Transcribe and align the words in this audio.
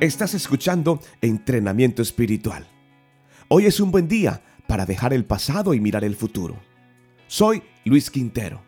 Estás 0.00 0.34
escuchando 0.34 1.00
Entrenamiento 1.20 2.02
Espiritual. 2.02 2.66
Hoy 3.46 3.66
es 3.66 3.78
un 3.78 3.92
buen 3.92 4.08
día 4.08 4.42
para 4.66 4.86
dejar 4.86 5.12
el 5.12 5.24
pasado 5.24 5.72
y 5.72 5.78
mirar 5.78 6.02
el 6.02 6.16
futuro. 6.16 6.56
Soy 7.28 7.62
Luis 7.84 8.10
Quintero. 8.10 8.60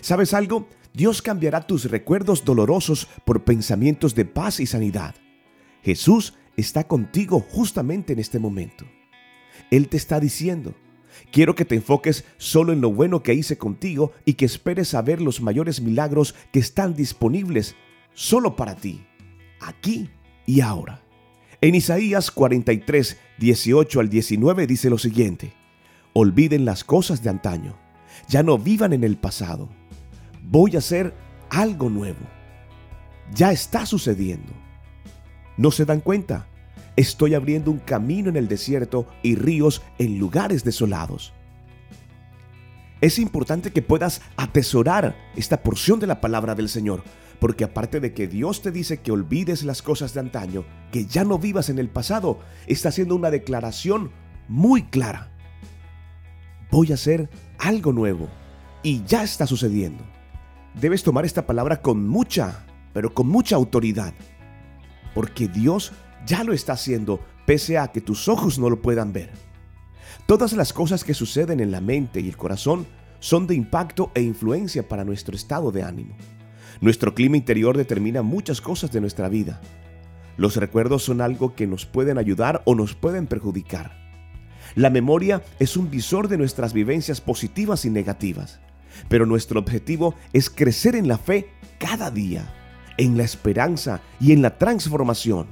¿Sabes 0.00 0.32
algo? 0.32 0.68
Dios 0.94 1.20
cambiará 1.20 1.66
tus 1.66 1.90
recuerdos 1.90 2.44
dolorosos 2.44 3.08
por 3.26 3.42
pensamientos 3.42 4.14
de 4.14 4.24
paz 4.24 4.60
y 4.60 4.66
sanidad. 4.66 5.16
Jesús 5.82 6.34
está 6.56 6.86
contigo 6.86 7.40
justamente 7.40 8.12
en 8.12 8.20
este 8.20 8.38
momento. 8.38 8.86
Él 9.72 9.88
te 9.88 9.96
está 9.96 10.20
diciendo, 10.20 10.76
quiero 11.32 11.56
que 11.56 11.64
te 11.64 11.74
enfoques 11.74 12.24
solo 12.38 12.72
en 12.72 12.80
lo 12.80 12.92
bueno 12.92 13.24
que 13.24 13.34
hice 13.34 13.58
contigo 13.58 14.12
y 14.24 14.34
que 14.34 14.44
esperes 14.44 14.94
a 14.94 15.02
ver 15.02 15.20
los 15.20 15.40
mayores 15.40 15.80
milagros 15.80 16.36
que 16.52 16.60
están 16.60 16.94
disponibles 16.94 17.74
solo 18.14 18.54
para 18.54 18.76
ti, 18.76 19.04
aquí 19.60 20.08
y 20.50 20.62
ahora. 20.62 21.00
En 21.60 21.76
Isaías 21.76 22.32
43, 22.32 23.18
18 23.38 24.00
al 24.00 24.08
19 24.08 24.66
dice 24.66 24.90
lo 24.90 24.98
siguiente, 24.98 25.52
olviden 26.12 26.64
las 26.64 26.82
cosas 26.82 27.22
de 27.22 27.30
antaño, 27.30 27.76
ya 28.28 28.42
no 28.42 28.58
vivan 28.58 28.92
en 28.92 29.04
el 29.04 29.16
pasado, 29.16 29.68
voy 30.42 30.74
a 30.74 30.78
hacer 30.78 31.14
algo 31.50 31.88
nuevo, 31.88 32.18
ya 33.32 33.52
está 33.52 33.86
sucediendo. 33.86 34.52
¿No 35.56 35.70
se 35.70 35.84
dan 35.84 36.00
cuenta? 36.00 36.48
Estoy 36.96 37.34
abriendo 37.34 37.70
un 37.70 37.78
camino 37.78 38.28
en 38.28 38.36
el 38.36 38.48
desierto 38.48 39.06
y 39.22 39.36
ríos 39.36 39.82
en 39.98 40.18
lugares 40.18 40.64
desolados. 40.64 41.32
Es 43.00 43.20
importante 43.20 43.70
que 43.70 43.82
puedas 43.82 44.20
atesorar 44.36 45.16
esta 45.36 45.62
porción 45.62 46.00
de 46.00 46.08
la 46.08 46.20
palabra 46.20 46.56
del 46.56 46.68
Señor, 46.68 47.04
porque 47.40 47.64
aparte 47.64 48.00
de 48.00 48.12
que 48.12 48.28
Dios 48.28 48.62
te 48.62 48.70
dice 48.70 49.00
que 49.00 49.10
olvides 49.10 49.64
las 49.64 49.82
cosas 49.82 50.12
de 50.14 50.20
antaño, 50.20 50.64
que 50.92 51.06
ya 51.06 51.24
no 51.24 51.38
vivas 51.38 51.70
en 51.70 51.78
el 51.78 51.88
pasado, 51.88 52.38
está 52.66 52.90
haciendo 52.90 53.16
una 53.16 53.30
declaración 53.30 54.10
muy 54.46 54.84
clara. 54.84 55.32
Voy 56.70 56.92
a 56.92 56.94
hacer 56.94 57.30
algo 57.58 57.92
nuevo 57.92 58.28
y 58.82 59.02
ya 59.04 59.24
está 59.24 59.46
sucediendo. 59.46 60.04
Debes 60.74 61.02
tomar 61.02 61.24
esta 61.24 61.46
palabra 61.46 61.80
con 61.80 62.06
mucha, 62.06 62.66
pero 62.92 63.12
con 63.12 63.26
mucha 63.26 63.56
autoridad, 63.56 64.14
porque 65.14 65.48
Dios 65.48 65.92
ya 66.26 66.44
lo 66.44 66.52
está 66.52 66.74
haciendo 66.74 67.20
pese 67.46 67.78
a 67.78 67.88
que 67.88 68.00
tus 68.00 68.28
ojos 68.28 68.58
no 68.58 68.68
lo 68.70 68.82
puedan 68.82 69.12
ver. 69.12 69.32
Todas 70.26 70.52
las 70.52 70.72
cosas 70.72 71.02
que 71.02 71.14
suceden 71.14 71.58
en 71.58 71.72
la 71.72 71.80
mente 71.80 72.20
y 72.20 72.28
el 72.28 72.36
corazón 72.36 72.86
son 73.18 73.46
de 73.46 73.54
impacto 73.54 74.12
e 74.14 74.22
influencia 74.22 74.86
para 74.86 75.04
nuestro 75.04 75.34
estado 75.34 75.72
de 75.72 75.82
ánimo. 75.82 76.14
Nuestro 76.80 77.14
clima 77.14 77.36
interior 77.36 77.76
determina 77.76 78.22
muchas 78.22 78.62
cosas 78.62 78.90
de 78.90 79.02
nuestra 79.02 79.28
vida. 79.28 79.60
Los 80.38 80.56
recuerdos 80.56 81.02
son 81.02 81.20
algo 81.20 81.54
que 81.54 81.66
nos 81.66 81.84
pueden 81.84 82.16
ayudar 82.16 82.62
o 82.64 82.74
nos 82.74 82.94
pueden 82.94 83.26
perjudicar. 83.26 84.00
La 84.74 84.88
memoria 84.88 85.42
es 85.58 85.76
un 85.76 85.90
visor 85.90 86.28
de 86.28 86.38
nuestras 86.38 86.72
vivencias 86.72 87.20
positivas 87.20 87.84
y 87.84 87.90
negativas, 87.90 88.60
pero 89.08 89.26
nuestro 89.26 89.60
objetivo 89.60 90.14
es 90.32 90.48
crecer 90.48 90.96
en 90.96 91.06
la 91.06 91.18
fe 91.18 91.48
cada 91.78 92.10
día, 92.10 92.54
en 92.96 93.18
la 93.18 93.24
esperanza 93.24 94.00
y 94.18 94.32
en 94.32 94.40
la 94.40 94.56
transformación. 94.56 95.48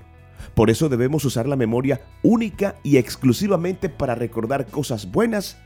Por 0.54 0.70
eso 0.70 0.88
debemos 0.88 1.26
usar 1.26 1.46
la 1.46 1.56
memoria 1.56 2.00
única 2.22 2.76
y 2.82 2.96
exclusivamente 2.96 3.90
para 3.90 4.14
recordar 4.14 4.66
cosas 4.66 5.10
buenas 5.10 5.58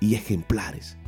y 0.00 0.16
ejemplares. 0.16 0.98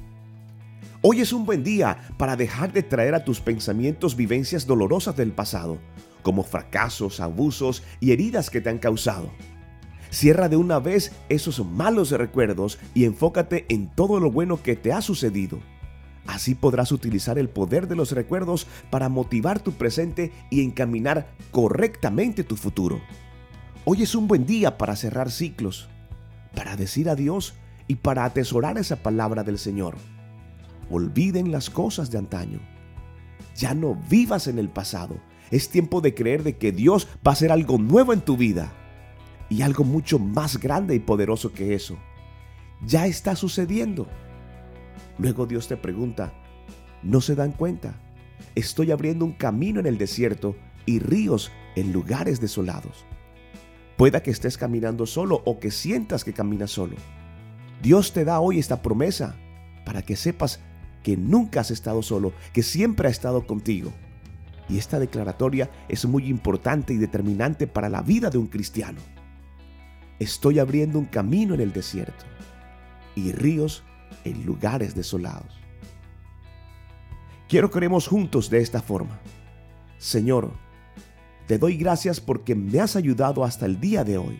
Hoy 1.02 1.22
es 1.22 1.32
un 1.32 1.46
buen 1.46 1.64
día 1.64 1.96
para 2.18 2.36
dejar 2.36 2.74
de 2.74 2.82
traer 2.82 3.14
a 3.14 3.24
tus 3.24 3.40
pensamientos 3.40 4.16
vivencias 4.16 4.66
dolorosas 4.66 5.16
del 5.16 5.32
pasado, 5.32 5.78
como 6.20 6.42
fracasos, 6.42 7.20
abusos 7.20 7.82
y 8.00 8.12
heridas 8.12 8.50
que 8.50 8.60
te 8.60 8.68
han 8.68 8.76
causado. 8.76 9.30
Cierra 10.10 10.50
de 10.50 10.56
una 10.56 10.78
vez 10.78 11.12
esos 11.30 11.64
malos 11.64 12.10
recuerdos 12.10 12.78
y 12.92 13.06
enfócate 13.06 13.64
en 13.70 13.88
todo 13.88 14.20
lo 14.20 14.30
bueno 14.30 14.62
que 14.62 14.76
te 14.76 14.92
ha 14.92 15.00
sucedido. 15.00 15.58
Así 16.26 16.54
podrás 16.54 16.92
utilizar 16.92 17.38
el 17.38 17.48
poder 17.48 17.88
de 17.88 17.96
los 17.96 18.12
recuerdos 18.12 18.66
para 18.90 19.08
motivar 19.08 19.58
tu 19.58 19.72
presente 19.72 20.32
y 20.50 20.62
encaminar 20.62 21.28
correctamente 21.50 22.44
tu 22.44 22.56
futuro. 22.56 23.00
Hoy 23.86 24.02
es 24.02 24.14
un 24.14 24.28
buen 24.28 24.44
día 24.44 24.76
para 24.76 24.96
cerrar 24.96 25.30
ciclos, 25.30 25.88
para 26.54 26.76
decir 26.76 27.08
adiós 27.08 27.54
y 27.88 27.94
para 27.94 28.26
atesorar 28.26 28.76
esa 28.76 28.96
palabra 28.96 29.44
del 29.44 29.58
Señor. 29.58 29.96
Olviden 30.90 31.52
las 31.52 31.70
cosas 31.70 32.10
de 32.10 32.18
antaño. 32.18 32.60
Ya 33.56 33.74
no 33.74 33.94
vivas 34.08 34.48
en 34.48 34.58
el 34.58 34.68
pasado. 34.68 35.16
Es 35.50 35.68
tiempo 35.68 36.00
de 36.00 36.14
creer 36.14 36.42
de 36.42 36.56
que 36.56 36.72
Dios 36.72 37.06
va 37.26 37.30
a 37.30 37.34
hacer 37.34 37.52
algo 37.52 37.78
nuevo 37.78 38.12
en 38.12 38.20
tu 38.20 38.36
vida. 38.36 38.72
Y 39.48 39.62
algo 39.62 39.84
mucho 39.84 40.18
más 40.18 40.58
grande 40.58 40.94
y 40.94 41.00
poderoso 41.00 41.52
que 41.52 41.74
eso. 41.74 41.96
Ya 42.84 43.06
está 43.06 43.36
sucediendo. 43.36 44.08
Luego 45.18 45.46
Dios 45.46 45.68
te 45.68 45.76
pregunta, 45.76 46.32
¿no 47.02 47.20
se 47.20 47.34
dan 47.34 47.52
cuenta? 47.52 47.94
Estoy 48.54 48.90
abriendo 48.90 49.24
un 49.24 49.32
camino 49.32 49.80
en 49.80 49.86
el 49.86 49.98
desierto 49.98 50.56
y 50.86 50.98
ríos 50.98 51.52
en 51.76 51.92
lugares 51.92 52.40
desolados. 52.40 53.04
Pueda 53.96 54.22
que 54.22 54.30
estés 54.30 54.56
caminando 54.56 55.04
solo 55.04 55.42
o 55.44 55.60
que 55.60 55.70
sientas 55.70 56.24
que 56.24 56.32
caminas 56.32 56.70
solo. 56.70 56.96
Dios 57.82 58.12
te 58.12 58.24
da 58.24 58.40
hoy 58.40 58.58
esta 58.58 58.80
promesa 58.82 59.36
para 59.84 60.02
que 60.02 60.16
sepas 60.16 60.60
que 61.02 61.16
nunca 61.16 61.60
has 61.60 61.70
estado 61.70 62.02
solo, 62.02 62.32
que 62.52 62.62
siempre 62.62 63.08
ha 63.08 63.10
estado 63.10 63.46
contigo. 63.46 63.92
Y 64.68 64.78
esta 64.78 64.98
declaratoria 64.98 65.70
es 65.88 66.04
muy 66.06 66.28
importante 66.28 66.92
y 66.92 66.96
determinante 66.96 67.66
para 67.66 67.88
la 67.88 68.02
vida 68.02 68.30
de 68.30 68.38
un 68.38 68.46
cristiano. 68.46 69.00
Estoy 70.18 70.58
abriendo 70.58 70.98
un 70.98 71.06
camino 71.06 71.54
en 71.54 71.60
el 71.60 71.72
desierto 71.72 72.24
y 73.16 73.32
ríos 73.32 73.82
en 74.24 74.44
lugares 74.44 74.94
desolados. 74.94 75.58
Quiero 77.48 77.70
que 77.70 77.78
oremos 77.78 78.06
juntos 78.06 78.48
de 78.48 78.60
esta 78.60 78.80
forma. 78.80 79.18
Señor, 79.98 80.52
te 81.48 81.58
doy 81.58 81.76
gracias 81.76 82.20
porque 82.20 82.54
me 82.54 82.78
has 82.80 82.94
ayudado 82.94 83.42
hasta 83.44 83.66
el 83.66 83.80
día 83.80 84.04
de 84.04 84.18
hoy. 84.18 84.38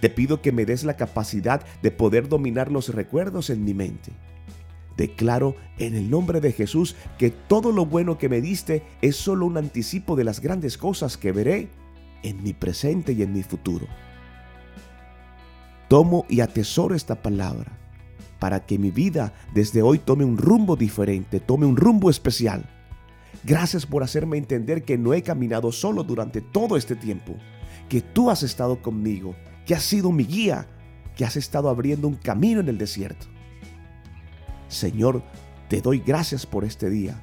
Te 0.00 0.10
pido 0.10 0.42
que 0.42 0.52
me 0.52 0.66
des 0.66 0.84
la 0.84 0.96
capacidad 0.96 1.64
de 1.80 1.90
poder 1.90 2.28
dominar 2.28 2.70
los 2.70 2.92
recuerdos 2.92 3.48
en 3.48 3.64
mi 3.64 3.72
mente 3.72 4.12
Declaro 4.96 5.56
en 5.78 5.94
el 5.94 6.10
nombre 6.10 6.40
de 6.40 6.52
Jesús 6.52 6.94
que 7.18 7.30
todo 7.30 7.72
lo 7.72 7.86
bueno 7.86 8.18
que 8.18 8.28
me 8.28 8.40
diste 8.40 8.82
es 9.02 9.16
solo 9.16 9.46
un 9.46 9.56
anticipo 9.56 10.16
de 10.16 10.24
las 10.24 10.40
grandes 10.40 10.78
cosas 10.78 11.16
que 11.16 11.32
veré 11.32 11.68
en 12.22 12.42
mi 12.42 12.52
presente 12.52 13.12
y 13.12 13.22
en 13.22 13.32
mi 13.32 13.42
futuro. 13.42 13.86
Tomo 15.88 16.24
y 16.28 16.40
atesoro 16.40 16.94
esta 16.94 17.22
palabra 17.22 17.78
para 18.38 18.66
que 18.66 18.78
mi 18.78 18.90
vida 18.90 19.32
desde 19.54 19.82
hoy 19.82 19.98
tome 19.98 20.24
un 20.24 20.36
rumbo 20.36 20.76
diferente, 20.76 21.40
tome 21.40 21.66
un 21.66 21.76
rumbo 21.76 22.10
especial. 22.10 22.64
Gracias 23.42 23.84
por 23.84 24.02
hacerme 24.02 24.38
entender 24.38 24.84
que 24.84 24.96
no 24.96 25.12
he 25.12 25.22
caminado 25.22 25.72
solo 25.72 26.02
durante 26.04 26.40
todo 26.40 26.76
este 26.76 26.96
tiempo, 26.96 27.36
que 27.88 28.00
tú 28.00 28.30
has 28.30 28.42
estado 28.42 28.80
conmigo, 28.80 29.34
que 29.66 29.74
has 29.74 29.82
sido 29.82 30.12
mi 30.12 30.24
guía, 30.24 30.66
que 31.16 31.24
has 31.24 31.36
estado 31.36 31.68
abriendo 31.68 32.08
un 32.08 32.16
camino 32.16 32.60
en 32.60 32.68
el 32.68 32.78
desierto. 32.78 33.26
Señor, 34.74 35.22
te 35.68 35.80
doy 35.80 36.00
gracias 36.00 36.46
por 36.46 36.64
este 36.64 36.90
día. 36.90 37.20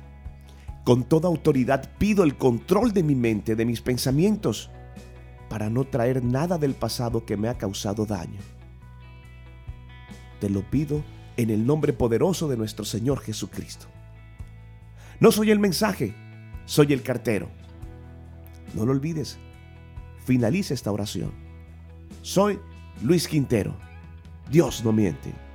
Con 0.84 1.03
toda 1.03 1.28
autoridad 1.28 1.91
pido 1.97 2.23
el 2.23 2.38
control 2.38 2.91
de 2.91 3.03
mi 3.03 3.13
mente, 3.13 3.56
de 3.56 3.66
mis 3.66 3.81
pensamientos, 3.81 4.72
para 5.50 5.69
no 5.69 5.84
traer 5.84 6.23
nada 6.23 6.57
del 6.57 6.73
pasado 6.73 7.25
que 7.25 7.38
me 7.38 7.50
ha 7.50 7.57
causado 7.57 8.06
daño. 8.06 8.39
Te 10.39 10.50
lo 10.50 10.62
pido 10.62 11.03
en 11.38 11.50
el 11.50 11.66
nombre 11.66 11.94
poderoso 11.94 12.47
de 12.47 12.57
nuestro 12.57 12.85
Señor 12.85 13.19
Jesucristo. 13.19 13.85
No 15.19 15.31
soy 15.31 15.51
el 15.51 15.59
mensaje, 15.59 16.16
soy 16.66 16.94
el 16.94 17.03
cartero. 17.03 17.50
No 18.73 18.85
lo 18.85 18.94
olvides. 18.94 19.38
Finaliza 20.25 20.74
esta 20.74 20.92
oración. 20.92 21.31
Soy 22.21 22.59
Luis 23.03 23.27
Quintero. 23.27 23.75
Dios 24.50 24.83
no 24.83 24.92
miente. 24.92 25.50